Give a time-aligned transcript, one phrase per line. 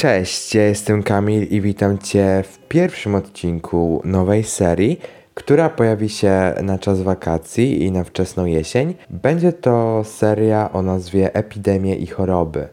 [0.00, 5.00] Cześć, ja jestem Kamil i witam Cię w pierwszym odcinku nowej serii,
[5.34, 8.94] która pojawi się na czas wakacji i na wczesną jesień.
[9.10, 12.68] Będzie to seria o nazwie Epidemie i choroby,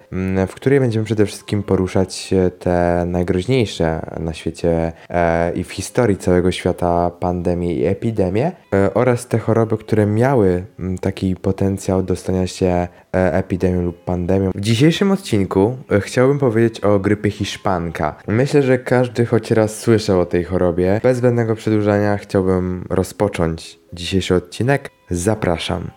[0.47, 6.51] w której będziemy przede wszystkim poruszać te najgroźniejsze na świecie e, i w historii całego
[6.51, 10.65] świata pandemie i epidemie e, oraz te choroby, które miały
[11.01, 12.87] taki potencjał do stania się
[13.17, 14.51] epidemią lub pandemią.
[14.55, 18.15] W dzisiejszym odcinku e, chciałbym powiedzieć o grypie hiszpanka.
[18.27, 20.99] Myślę, że każdy choć raz słyszał o tej chorobie.
[21.03, 24.89] Bez zbędnego przedłużania chciałbym rozpocząć dzisiejszy odcinek.
[25.09, 25.91] Zapraszam.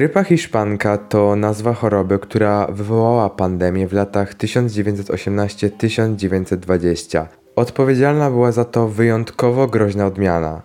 [0.00, 7.26] Grypa hiszpanka to nazwa choroby, która wywołała pandemię w latach 1918-1920.
[7.56, 10.62] Odpowiedzialna była za to wyjątkowo groźna odmiana.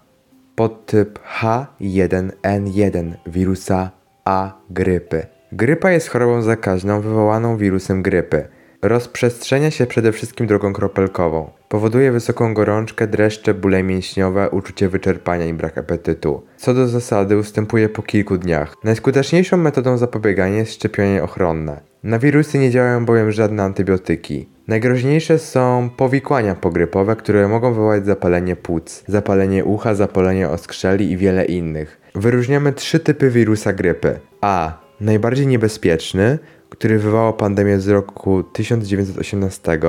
[0.56, 3.90] Podtyp H1N1 wirusa
[4.26, 5.26] A grypy.
[5.52, 8.48] Grypa jest chorobą zakaźną wywołaną wirusem grypy.
[8.82, 11.50] Rozprzestrzenia się przede wszystkim drogą kropelkową.
[11.76, 16.42] Powoduje wysoką gorączkę, dreszcze, bóle mięśniowe, uczucie wyczerpania i brak apetytu.
[16.58, 18.74] Co do zasady ustępuje po kilku dniach.
[18.84, 21.82] Najskuteczniejszą metodą zapobiegania jest szczepienie ochronne.
[22.04, 24.50] Na wirusy nie działają bowiem żadne antybiotyki.
[24.68, 31.46] Najgroźniejsze są powikłania pogrypowe, które mogą wywołać zapalenie płuc, zapalenie ucha, zapalenie oskrzeli i wiele
[31.46, 32.02] innych.
[32.16, 34.20] Wyróżniamy trzy typy wirusa grypy.
[34.42, 34.78] A.
[35.02, 39.80] Najbardziej niebezpieczny, który wywołał pandemię z roku 1918,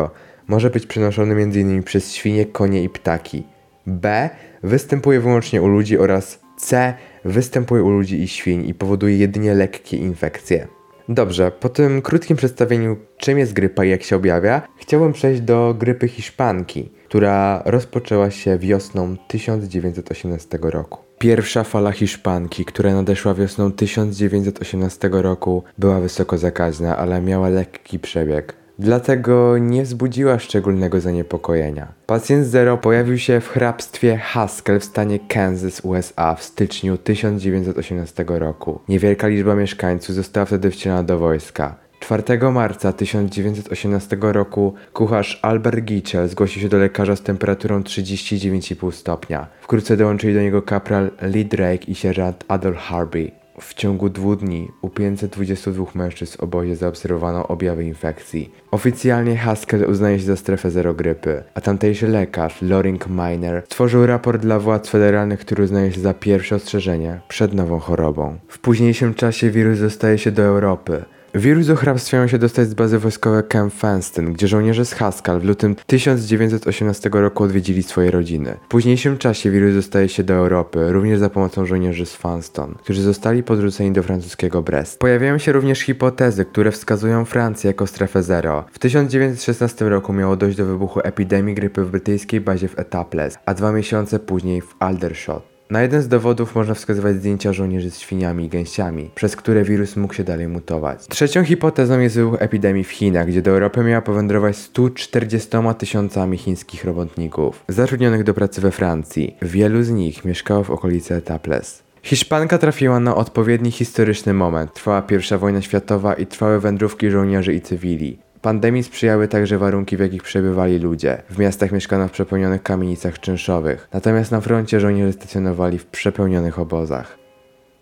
[0.48, 1.82] może być przenoszony m.in.
[1.82, 3.44] przez świnie, konie i ptaki.
[3.86, 4.30] B.
[4.62, 6.94] Występuje wyłącznie u ludzi oraz C.
[7.24, 10.66] Występuje u ludzi i świń i powoduje jedynie lekkie infekcje.
[11.08, 15.74] Dobrze, po tym krótkim przedstawieniu, czym jest grypa i jak się objawia, chciałbym przejść do
[15.78, 20.98] grypy hiszpanki, która rozpoczęła się wiosną 1918 roku.
[21.18, 28.65] Pierwsza fala hiszpanki, która nadeszła wiosną 1918 roku, była wysoko zakaźna, ale miała lekki przebieg.
[28.78, 31.92] Dlatego nie wzbudziła szczególnego zaniepokojenia.
[32.06, 38.80] Pacjent zero pojawił się w hrabstwie Haskell w stanie Kansas, USA w styczniu 1918 roku.
[38.88, 41.86] Niewielka liczba mieszkańców została wtedy wcielona do wojska.
[42.00, 49.46] 4 marca 1918 roku kucharz Albert Gitchell zgłosił się do lekarza z temperaturą 39,5 stopnia.
[49.60, 53.45] Wkrótce dołączyli do niego kapral Lee Drake i sierżant Adolf Harvey.
[53.60, 58.50] W ciągu dwóch dni u 522 mężczyzn w obozie zaobserwowano objawy infekcji.
[58.70, 64.42] Oficjalnie Haskell uznaje się za strefę zero grypy, a tamtejszy lekarz Loring Miner stworzył raport
[64.42, 68.38] dla władz federalnych, który uznaje się za pierwsze ostrzeżenie przed nową chorobą.
[68.48, 71.04] W późniejszym czasie wirus dostaje się do Europy.
[71.38, 75.76] Wirus miał się dostać z bazy wojskowej Camp Fanston, gdzie żołnierze z Haskell w lutym
[75.86, 78.56] 1918 roku odwiedzili swoje rodziny.
[78.64, 83.02] W późniejszym czasie wirus dostaje się do Europy, również za pomocą żołnierzy z Fanston, którzy
[83.02, 84.98] zostali podrzuceni do francuskiego Brest.
[84.98, 88.64] Pojawiają się również hipotezy, które wskazują Francję jako strefę zero.
[88.72, 93.54] W 1916 roku miało dojść do wybuchu epidemii grypy w brytyjskiej bazie w Etaples, a
[93.54, 95.55] dwa miesiące później w Aldershot.
[95.70, 99.96] Na jeden z dowodów można wskazywać zdjęcia żołnierzy z świniami i gęsiami, przez które wirus
[99.96, 101.06] mógł się dalej mutować.
[101.08, 106.84] Trzecią hipotezą jest wybuch epidemii w Chinach, gdzie do Europy miała powędrować 140 tysiącami chińskich
[106.84, 109.36] robotników, zatrudnionych do pracy we Francji.
[109.42, 111.82] Wielu z nich mieszkało w okolicy Etaples.
[112.02, 114.74] Hiszpanka trafiła na odpowiedni historyczny moment.
[114.74, 115.02] Trwała
[115.34, 118.18] I wojna światowa i trwały wędrówki żołnierzy i cywili.
[118.46, 121.22] Pandemii sprzyjały także warunki, w jakich przebywali ludzie.
[121.30, 127.18] W miastach mieszkano w przepełnionych kamienicach czynszowych, natomiast na froncie żołnierze stacjonowali w przepełnionych obozach.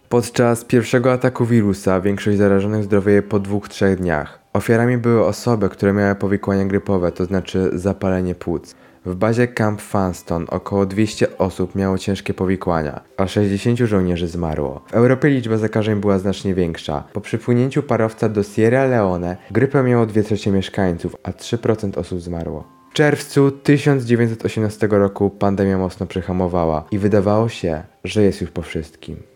[0.08, 4.38] Podczas pierwszego ataku wirusa większość zarażonych zdrowieje po dwóch, trzech dniach.
[4.52, 8.74] Ofiarami były osoby, które miały powikłania grypowe, to znaczy zapalenie płuc.
[9.06, 14.84] W bazie Camp Funston około 200 osób miało ciężkie powikłania, a 60 żołnierzy zmarło.
[14.90, 17.04] W Europie liczba zakażeń była znacznie większa.
[17.12, 22.64] Po przypłynięciu parowca do Sierra Leone grypę miało 2 trzecie mieszkańców, a 3% osób zmarło.
[22.90, 29.33] W czerwcu 1918 roku pandemia mocno przyhamowała i wydawało się, że jest już po wszystkim.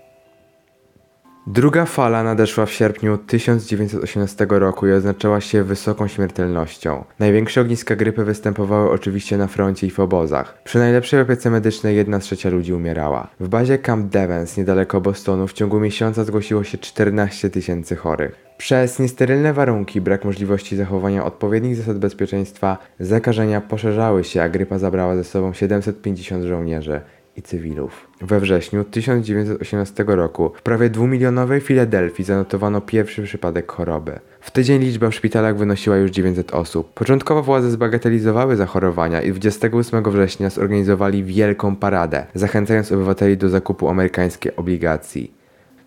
[1.50, 7.04] Druga fala nadeszła w sierpniu 1918 roku i oznaczała się wysoką śmiertelnością.
[7.18, 10.62] Największe ogniska grypy występowały oczywiście na froncie i w obozach.
[10.64, 13.28] Przy najlepszej opiece medycznej jedna trzecia ludzi umierała.
[13.40, 18.48] W bazie Camp Devens niedaleko Bostonu w ciągu miesiąca zgłosiło się 14 tysięcy chorych.
[18.58, 25.16] Przez niesterylne warunki, brak możliwości zachowania odpowiednich zasad bezpieczeństwa, zakażenia poszerzały się, a grypa zabrała
[25.16, 27.00] ze sobą 750 żołnierzy
[27.38, 28.08] i cywilów.
[28.20, 34.18] We wrześniu 1918 roku w prawie dwumilionowej Filadelfii zanotowano pierwszy przypadek choroby.
[34.40, 36.94] W tydzień liczba w szpitalach wynosiła już 900 osób.
[36.94, 44.56] Początkowo władze zbagatelizowały zachorowania i 28 września zorganizowali wielką paradę, zachęcając obywateli do zakupu amerykańskiej
[44.56, 45.32] obligacji.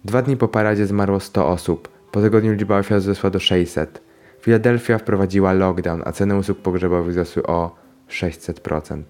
[0.05, 1.89] Dwa dni po paradzie zmarło 100 osób.
[2.11, 4.01] Po tygodniu liczba ofiar wzrosła do 600.
[4.41, 7.75] Filadelfia wprowadziła lockdown, a ceny usług pogrzebowych wzrosły o
[8.09, 9.01] 600%.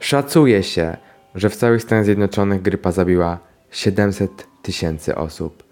[0.00, 0.96] Szacuje się,
[1.34, 3.38] że w całych Stanach Zjednoczonych grypa zabiła
[3.70, 5.62] 700 tysięcy osób.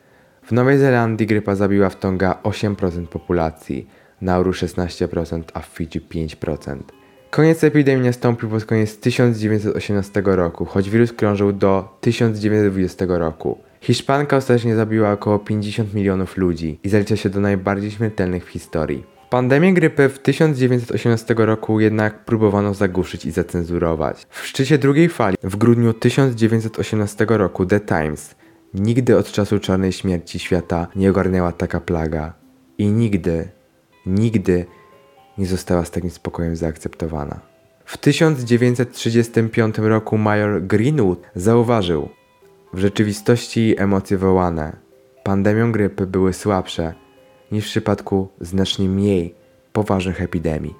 [0.42, 3.88] W Nowej Zelandii grypa zabiła w Tonga 8% populacji,
[4.20, 6.76] Nauru 16%, a w Fidżi 5%.
[7.30, 13.58] Koniec epidemii nastąpił pod koniec 1918 roku, choć wirus krążył do 1920 roku.
[13.80, 19.19] Hiszpanka ostatecznie zabiła około 50 milionów ludzi i zalicza się do najbardziej śmiertelnych w historii.
[19.30, 24.26] Pandemię grypy w 1918 roku jednak próbowano zagłuszyć i zacenzurować.
[24.30, 28.34] W szczycie drugiej fali w grudniu 1918 roku The Times
[28.74, 32.34] nigdy od czasu czarnej śmierci świata nie ogarnęła taka plaga
[32.78, 33.48] i nigdy,
[34.06, 34.66] nigdy
[35.38, 37.40] nie została z takim spokojem zaakceptowana.
[37.84, 42.08] W 1935 roku major Greenwood zauważył,
[42.74, 44.76] w rzeczywistości emocje wołane
[45.24, 46.94] pandemią grypy były słabsze
[47.52, 49.34] niż w przypadku znacznie mniej
[49.72, 50.74] poważnych epidemii.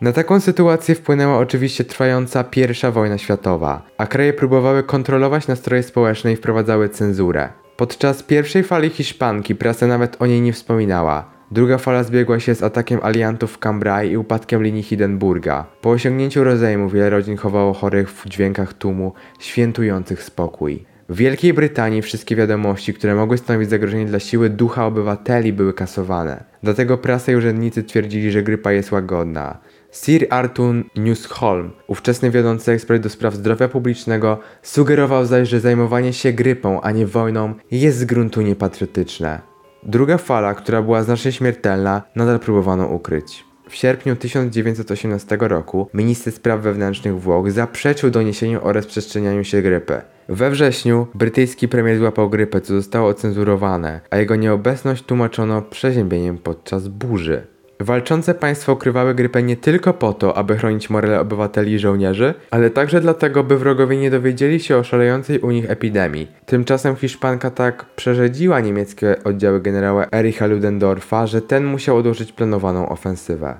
[0.00, 6.32] Na taką sytuację wpłynęła oczywiście trwająca I wojna światowa, a kraje próbowały kontrolować nastroje społeczne
[6.32, 7.48] i wprowadzały cenzurę.
[7.76, 11.32] Podczas pierwszej fali Hiszpanki prasa nawet o niej nie wspominała.
[11.50, 15.66] Druga fala zbiegła się z atakiem aliantów w Cambrai i upadkiem linii Hindenburga.
[15.80, 20.84] Po osiągnięciu rozejmu wiele rodzin chowało chorych w dźwiękach tłumu świętujących spokój.
[21.12, 26.44] W Wielkiej Brytanii wszystkie wiadomości, które mogły stanowić zagrożenie dla siły ducha obywateli, były kasowane.
[26.62, 29.58] Dlatego prasa i urzędnicy twierdzili, że grypa jest łagodna.
[29.90, 36.32] Sir Arthur Newsholm, ówczesny wiodący ekspert do spraw zdrowia publicznego, sugerował zaś, że zajmowanie się
[36.32, 39.40] grypą, a nie wojną jest z gruntu niepatriotyczne.
[39.82, 43.44] Druga fala, która była znacznie śmiertelna, nadal próbowano ukryć.
[43.68, 50.02] W sierpniu 1918 roku minister spraw wewnętrznych Włoch zaprzeczył doniesieniu o rozprzestrzenianiu się grypy.
[50.28, 56.88] We wrześniu brytyjski premier złapał grypę, co zostało ocenzurowane, a jego nieobecność tłumaczono przeziębieniem podczas
[56.88, 57.46] burzy.
[57.80, 62.70] Walczące państwa ukrywały grypę nie tylko po to, aby chronić morale obywateli i żołnierzy, ale
[62.70, 66.28] także dlatego, by wrogowie nie dowiedzieli się o szalejącej u nich epidemii.
[66.46, 73.54] Tymczasem Hiszpanka tak przerzedziła niemieckie oddziały generała Ericha Ludendorffa, że ten musiał odłożyć planowaną ofensywę.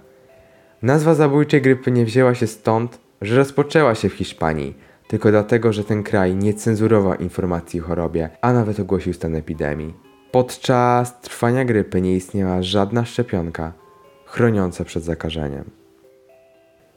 [0.82, 4.74] Nazwa zabójczej grypy nie wzięła się stąd, że rozpoczęła się w Hiszpanii,
[5.12, 9.94] tylko dlatego, że ten kraj nie cenzurował informacji o chorobie, a nawet ogłosił stan epidemii.
[10.30, 13.72] Podczas trwania grypy nie istniała żadna szczepionka
[14.26, 15.64] chroniąca przed zakażeniem.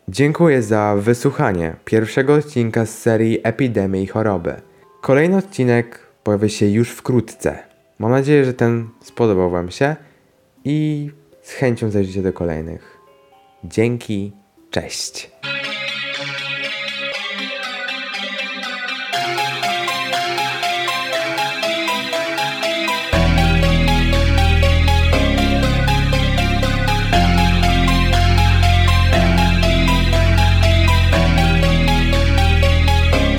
[0.08, 4.62] Dziękuję za wysłuchanie pierwszego odcinka z serii Epidemie i choroby.
[5.02, 7.60] Kolejny odcinek pojawi się już wkrótce.
[8.00, 9.96] Mam nadzieję, że ten spodobał Wam się
[10.66, 11.10] i
[11.42, 12.98] z chęcią zajrzycie do kolejnych.
[13.64, 14.32] Dzięki,
[14.72, 15.32] cześć.